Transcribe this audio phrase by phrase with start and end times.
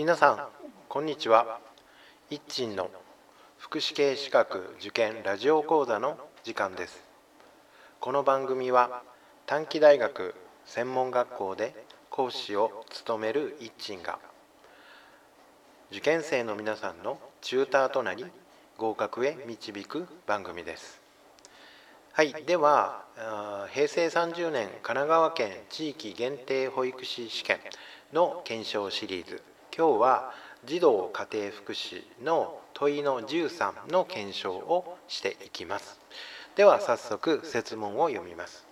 [0.00, 0.38] 皆さん
[0.88, 1.60] こんにちは。
[2.30, 2.90] 一鎮の
[3.58, 7.04] 福祉系資格受験ラジオ講座の時間です。
[8.00, 9.02] この番組は
[9.44, 10.34] 短期大学
[10.64, 11.74] 専門学校で
[12.08, 14.18] 講師を務める一鎮が
[15.90, 18.24] 受験生の皆さんのチューターとなり
[18.78, 21.02] 合格へ導く番組です。
[22.12, 23.04] はいでは
[23.70, 27.58] 平成30年神奈川県地域限定保育士試験
[28.14, 29.42] の検証シリーズ。
[29.76, 30.32] 今日は
[30.64, 35.98] 児童家庭福祉の問いの13の検証をしていきます。
[36.56, 38.66] では早速設問を読みます。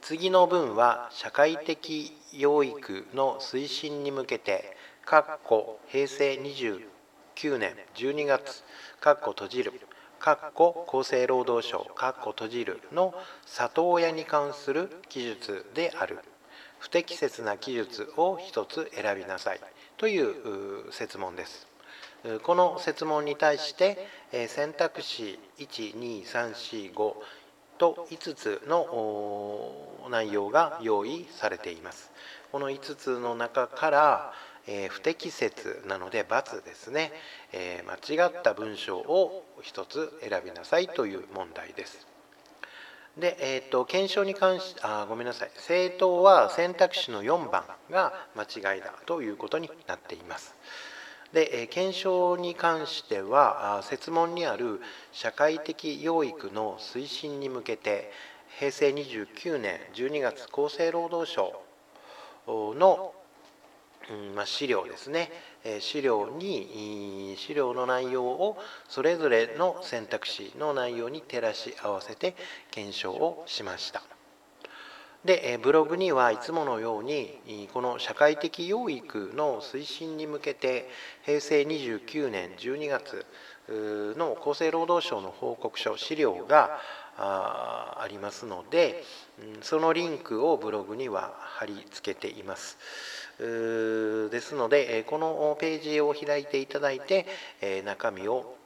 [0.00, 8.64] 次の文は社会的養育の推進に向けて平成29年12月
[9.00, 9.72] 閉じる
[10.20, 13.14] 厚生労働省閉じるの
[13.44, 16.20] 里親に関する記述である。
[16.78, 19.60] 不適切な記述を一つ選びなさい
[19.96, 21.66] という設問です。
[22.42, 24.08] この設問に対して
[24.48, 27.14] 選択肢12345
[27.78, 32.10] と5つの内容が用意されています。
[32.50, 34.32] この5つの中から
[34.88, 37.12] 不適切なので×ですね
[37.86, 42.06] 間違った文章を1つ選びなさいという問題です。
[43.16, 50.54] で、えーと、検証に関しあごめんなさい正答は選択肢の4番が間違いだということになっています。
[51.32, 54.80] で、え検証に関しては設問にある
[55.12, 58.12] 社会的養育の推進に向けて
[58.58, 61.62] 平成29年12月厚生労働省
[62.46, 63.12] の
[64.08, 65.30] うんまあ、資料ですね、
[65.80, 72.34] 資料に資料の内容をそれぞれの選択肢の内容に照らし合わせて
[72.70, 74.02] 検証をしました
[75.24, 80.88] でブログにはいつものようにこの社会的養育の推進に向けて
[81.24, 83.26] 平成29年12月
[84.16, 86.78] の厚生労働省の報告書資料が
[87.18, 89.02] ありますので
[89.62, 92.78] そのリンクをブログには貼り付けています。
[93.38, 97.26] ですのでこのページを開いていただいて
[97.84, 98.56] 中身を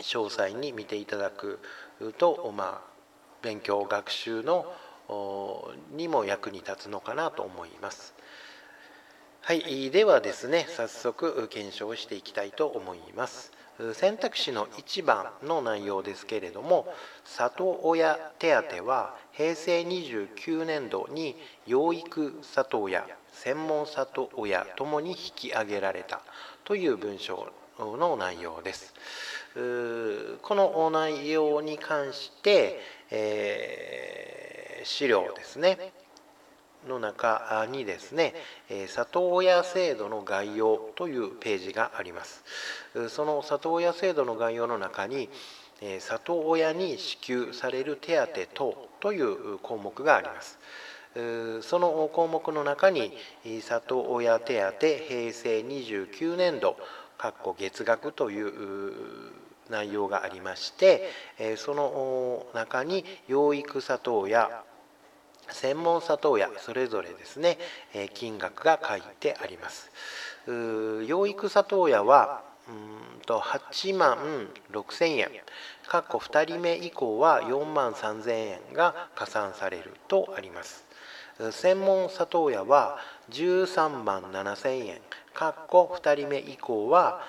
[0.00, 1.58] 詳細に見ていただく
[2.18, 2.90] と、まあ、
[3.42, 4.66] 勉強学習の
[5.92, 8.14] にも役に立つのかなと思います。
[9.40, 13.52] はい、ではですね早速検証していきたいと思います。
[13.94, 16.86] 選択肢の1番の内容ですけれども
[17.24, 26.22] 里親手当は平成29年度に養育里親専門里親ともに引き上げられた
[26.64, 27.46] という文章
[27.78, 28.94] の内容です。
[30.42, 32.78] この内容に関して、
[33.10, 35.92] えー、資料ですね
[36.86, 38.34] の中にですね
[38.88, 42.44] 里親制度の概要というページがあります。
[43.08, 45.28] その里親制度の概要の中に
[46.00, 48.16] 里親に支給される手
[48.54, 50.58] 当等という項目があります。
[51.62, 53.16] その項目の中に
[53.62, 56.76] 里親手当平成29年度
[57.58, 58.92] 月額という
[59.70, 61.10] 内容がありまして
[61.56, 64.62] その中に養育里親
[65.50, 67.58] 専門里親それぞれですね
[68.14, 69.90] 金額が書いてあります。
[71.06, 75.30] 養育里親はうんと8万6000円。
[75.86, 80.84] かっこ2人目以降は4万3000円が加算されるとあります。
[81.52, 82.98] 専門里親は
[83.30, 85.00] 13万7000円。
[85.32, 87.22] かっこ2人目以降は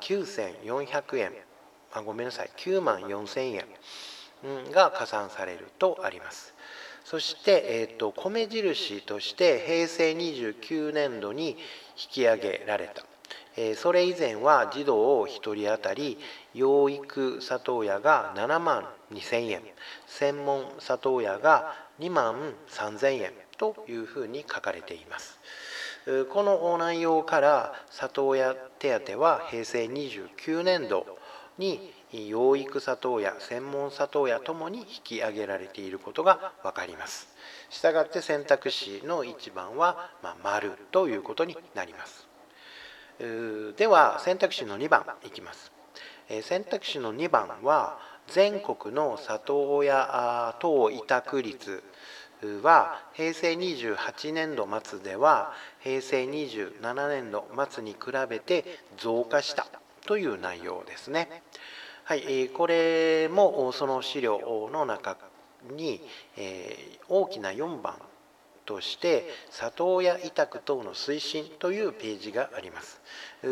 [0.00, 1.32] 9400円。
[1.92, 2.50] あごめんなさい。
[2.56, 3.66] 9万4000円。
[4.72, 6.54] が加算されるとあります。
[7.04, 11.56] そして、えーと、米印として平成29年度に引
[12.10, 13.04] き上げられた、
[13.56, 16.18] えー、それ以前は児童1人当たり
[16.54, 19.62] 養育里親が7万2000円
[20.06, 25.38] 専門里親が2万3000円というふうに書かれています。
[26.32, 31.06] この内容から里親手当は平成29年度
[31.58, 37.28] に養育里親専門里親ともに引き上げられていることが分かります。
[37.68, 42.26] したがって選択肢の1番は、まあ、丸ということになります。
[43.76, 45.70] では選択肢の2番いきます。
[46.42, 47.98] 選択肢の2番は
[48.28, 51.82] 全国の里親等委託率
[52.62, 57.98] は平成28年度末では平成27年度末に比
[58.28, 58.64] べて
[58.96, 59.66] 増加した
[60.06, 61.42] という内容ですね。
[62.10, 65.16] はい、これもその資料の中
[65.76, 66.00] に
[67.08, 67.94] 大きな4番
[68.70, 73.00] として里親委託等の推進というページがあります。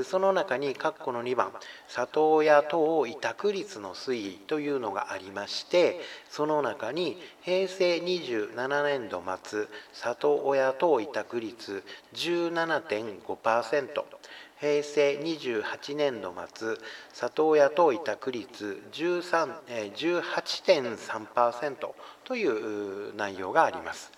[0.05, 1.50] その中に括弧の2番
[1.88, 5.99] 里親等委託率の推移というのがありまして
[6.29, 11.82] その中に平成27年度末里親等委託率
[12.15, 14.05] 17.5%
[14.61, 16.76] 平成28年度末
[17.15, 21.88] 里親等委託率18.3%
[22.25, 24.12] という内容があります。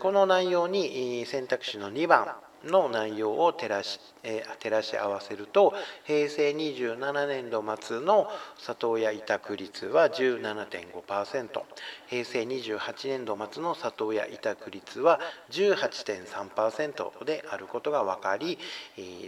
[0.00, 2.26] この内容に選択肢の2番
[2.64, 5.72] の内容を照らし,、え照らし合わせると
[6.04, 8.28] 平成27年度末の
[8.58, 11.62] 里親委託率は17.5%
[12.08, 15.18] 平成28年度末の里親委託率は
[15.50, 18.58] 18.3%であることが分かり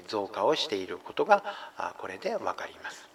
[0.06, 1.42] 増加をしていることが
[1.96, 3.08] これで分かります。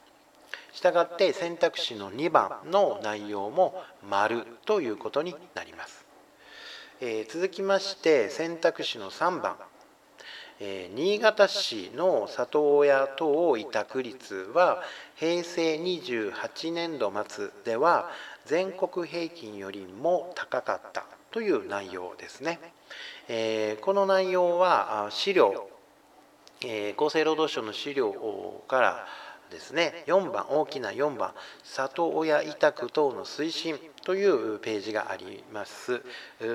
[0.73, 6.06] したがって選択肢の2番の内容も丸ということになります。
[6.99, 9.55] えー、続きまして選択肢の3番、
[10.59, 14.81] えー、新潟市の里親等委託率は
[15.15, 18.09] 平成28年度末では
[18.45, 22.59] 全国平均よりも高かったという内容ですね。
[23.27, 25.69] えー、この内容は資料、
[26.65, 29.07] え厚生労働省の資料から
[29.51, 30.03] ですね。
[30.07, 31.33] 4番大きな4番。
[31.63, 36.01] 里親委託等の推進というページがあります。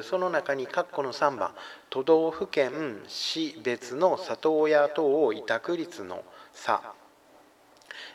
[0.03, 1.55] その中に括弧の3番。
[1.91, 6.95] 都道府県市別の里親等委託率の差。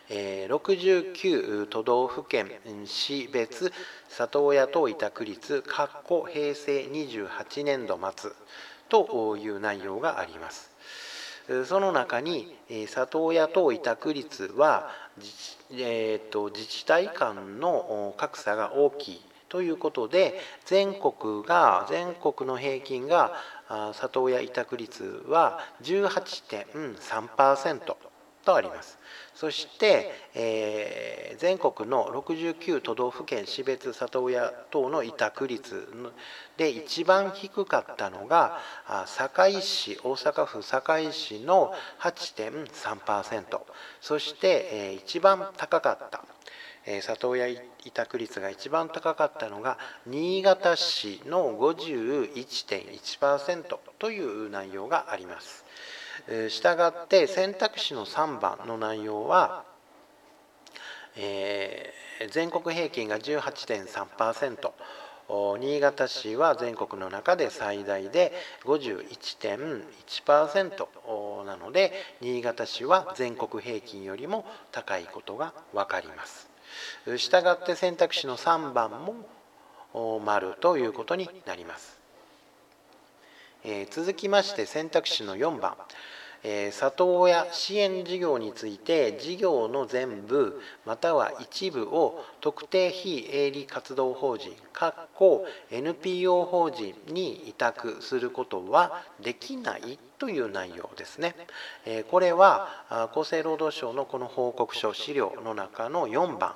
[0.10, 2.50] 69都道府県
[2.86, 3.72] 市別
[4.10, 8.32] 里親等委託率括弧平成28年度末
[8.90, 10.72] という内容があります。
[11.66, 12.56] その中に
[12.88, 14.90] 里親等委託率は
[15.72, 23.34] えーと、自治体間の格差が大きいということで全国が全国の平均が
[23.94, 27.96] 里親委託率は18.3%
[28.48, 28.98] とあります。
[29.36, 35.90] そして、えー、全国の69都道府県市別里親等の委託率
[36.56, 38.60] で一番低かったのが
[39.06, 43.60] 堺市大阪府堺市の8.3%
[44.00, 46.24] そして、えー、一番高かった
[47.02, 47.60] 里親委
[47.94, 55.66] 託率が一番高かったのが新潟市の51.1%という内容があります。
[56.50, 59.64] したがって選択肢の3番の内容は、
[61.16, 64.72] えー、全国平均が18.3%
[65.60, 68.32] 新潟市は全国の中で最大で
[68.64, 71.92] 51.1%なので
[72.22, 76.50] 新潟市は全国平均よりも高いことが分かります。
[77.18, 79.28] したがって選択肢の3番も
[80.20, 82.00] 丸ということになります。
[83.66, 85.76] えー、続きまして選択肢の4番
[86.50, 94.54] え里親支援事業について事業の全部または一部を特定非営利活動法人
[95.70, 101.36] NPO 法人に委託することはできないという内容ですね。
[102.10, 106.56] これは厚生労働省のこの報告書資料の中の4番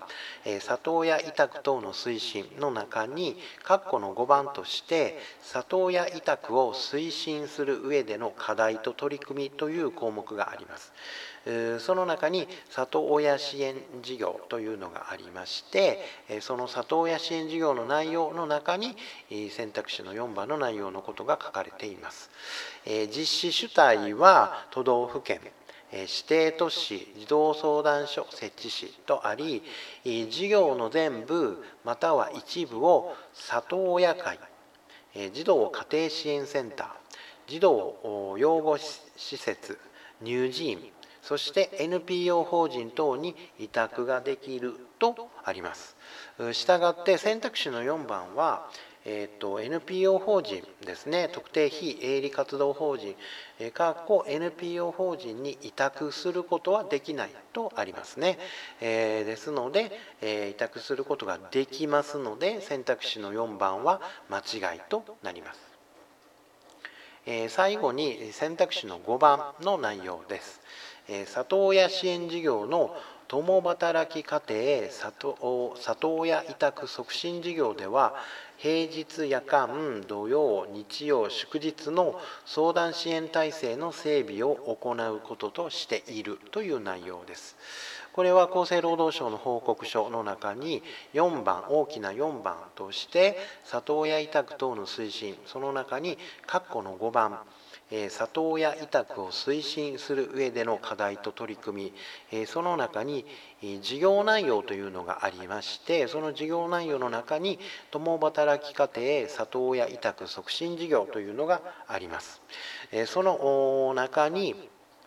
[0.59, 10.91] 里親委託等の推進の中に括弧の5番として里親委託を推進する上での課題と取り組みという項目があります。
[11.79, 16.00] その中に里親支援事業というのがありまして
[16.41, 18.95] その里親支援事業の内容の中に
[19.50, 22.29] 選択肢の4番の内容のことが書かれています。
[22.86, 25.39] 実施主体は都道府県
[25.91, 29.62] 指定都市児童相談所設置市とあり
[30.29, 34.39] 事業の全部または一部を里親会
[35.33, 36.88] 児童家庭支援センター
[37.48, 39.77] 児童養護施設
[40.24, 40.79] 乳児院
[41.21, 45.95] そして NPO 法人等に委託ができるとあります。
[46.53, 48.67] したがって選択肢の4番は、
[49.03, 51.29] えーと、NPO 法人ですね。
[51.31, 53.15] 特定非営利活動法人
[53.73, 58.37] かっこ NPO 法人に委託することはできないとありますね、
[58.79, 65.59] えー、ですので、えー、委託することができますので選択肢の4番は間違いとなります、
[67.25, 70.61] えー、最後に選択肢の5番の内容です。
[71.25, 72.95] 里親支援事業の
[73.27, 78.13] 共働き家庭里里親委託促進事業では
[78.57, 87.55] 平日夜間土曜日曜祝日の相談支援体制の整備を行うこととしているという内容です。
[88.13, 97.39] これは厚生労働省の報告書の中に4番大きな4番として里親委託等の推進その中に括弧の5番
[97.91, 101.93] 里親委託を推進する上での課題と取り組
[102.31, 103.25] みその中に
[103.81, 107.60] 事業内容というのがありましてその事業内容の中に
[107.91, 112.41] 共働き家庭里親委託促進事業というのがあります。
[113.07, 114.55] その中に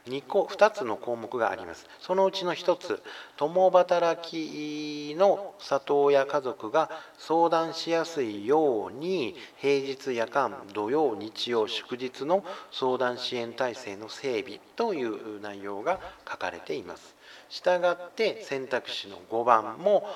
[0.06, 1.86] 2個2つの項目があります。
[2.00, 3.02] そのうちの1つ
[3.36, 17.16] 共働きの里親家族が相談しやすいように平日夜間土曜日曜祝日の相談支援体制の整備という内容が書かれています。
[17.48, 20.06] したがって選択肢の5番も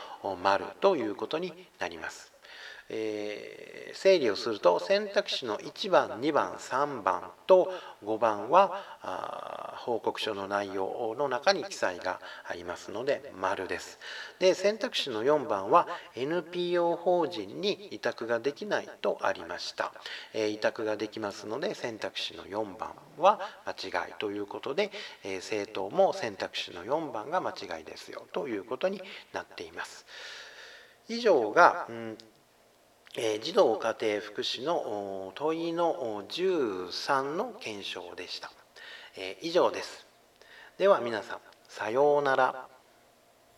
[0.42, 2.37] 丸ということになります。
[2.90, 7.72] えー、整理をすると選択肢の1番2番3番と
[8.04, 13.98] 5番は報告書の内容の中に記載がありますので丸です。
[14.38, 19.92] で選択肢の4番は NPO 法人に委託ができないとありました。
[20.32, 24.90] えー、委託ができますので選択肢の4番は間違いということで、
[25.24, 29.02] えー、政党も選択肢の4番が間違いですよということに
[29.32, 30.06] なっています。
[31.08, 32.18] 以上が、うん
[33.14, 38.50] 児童家庭福祉の問いの13の検証でした。
[39.16, 40.06] え以上です。
[40.78, 41.38] では皆さん、
[41.68, 42.77] さようなら。